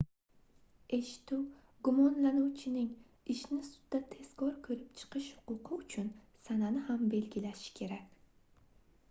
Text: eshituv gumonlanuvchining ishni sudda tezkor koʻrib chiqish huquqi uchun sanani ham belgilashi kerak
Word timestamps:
eshituv 0.97 1.43
gumonlanuvchining 1.87 2.87
ishni 3.35 3.59
sudda 3.67 4.01
tezkor 4.15 4.57
koʻrib 4.69 4.89
chiqish 5.03 5.29
huquqi 5.51 5.79
uchun 5.79 6.11
sanani 6.49 6.85
ham 6.91 7.07
belgilashi 7.15 7.79
kerak 7.79 8.11